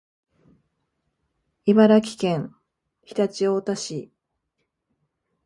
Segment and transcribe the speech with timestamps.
[1.67, 2.55] 茨城県
[3.05, 4.11] 常陸太田市